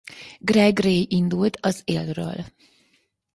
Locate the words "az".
1.61-1.81